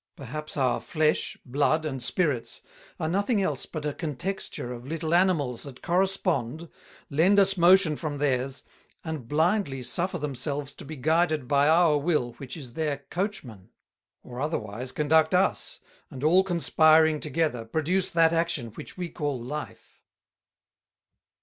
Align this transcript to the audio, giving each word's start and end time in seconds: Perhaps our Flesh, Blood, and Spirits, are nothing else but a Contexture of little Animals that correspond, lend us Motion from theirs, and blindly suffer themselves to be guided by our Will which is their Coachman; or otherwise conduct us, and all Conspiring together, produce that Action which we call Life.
Perhaps 0.15 0.57
our 0.57 0.79
Flesh, 0.81 1.37
Blood, 1.45 1.85
and 1.85 2.01
Spirits, 2.01 2.61
are 2.99 3.07
nothing 3.07 3.39
else 3.39 3.67
but 3.67 3.85
a 3.85 3.93
Contexture 3.93 4.73
of 4.73 4.83
little 4.87 5.13
Animals 5.13 5.61
that 5.61 5.83
correspond, 5.83 6.69
lend 7.11 7.37
us 7.37 7.55
Motion 7.55 7.95
from 7.95 8.17
theirs, 8.17 8.63
and 9.03 9.27
blindly 9.27 9.83
suffer 9.83 10.17
themselves 10.17 10.73
to 10.73 10.85
be 10.85 10.95
guided 10.95 11.47
by 11.47 11.67
our 11.69 11.99
Will 11.99 12.31
which 12.39 12.57
is 12.57 12.73
their 12.73 13.05
Coachman; 13.11 13.69
or 14.23 14.41
otherwise 14.41 14.91
conduct 14.91 15.35
us, 15.35 15.79
and 16.09 16.23
all 16.23 16.43
Conspiring 16.43 17.19
together, 17.19 17.63
produce 17.63 18.09
that 18.09 18.33
Action 18.33 18.69
which 18.69 18.97
we 18.97 19.07
call 19.07 19.39
Life. 19.39 20.01